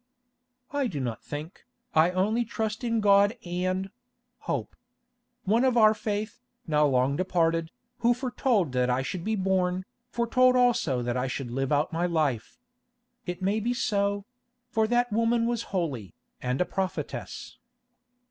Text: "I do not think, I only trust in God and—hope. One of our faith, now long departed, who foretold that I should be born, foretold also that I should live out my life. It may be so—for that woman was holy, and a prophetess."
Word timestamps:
"I 0.71 0.87
do 0.87 0.99
not 0.99 1.23
think, 1.23 1.63
I 1.93 2.09
only 2.09 2.43
trust 2.43 2.83
in 2.83 3.01
God 3.01 3.37
and—hope. 3.45 4.75
One 5.43 5.63
of 5.63 5.77
our 5.77 5.93
faith, 5.93 6.41
now 6.65 6.87
long 6.87 7.15
departed, 7.15 7.69
who 7.99 8.15
foretold 8.15 8.71
that 8.71 8.89
I 8.89 9.03
should 9.03 9.23
be 9.23 9.35
born, 9.35 9.85
foretold 10.09 10.55
also 10.55 11.03
that 11.03 11.17
I 11.17 11.27
should 11.27 11.51
live 11.51 11.71
out 11.71 11.93
my 11.93 12.07
life. 12.07 12.57
It 13.27 13.43
may 13.43 13.59
be 13.59 13.75
so—for 13.75 14.87
that 14.87 15.11
woman 15.13 15.45
was 15.45 15.61
holy, 15.69 16.15
and 16.41 16.59
a 16.61 16.65
prophetess." 16.65 17.59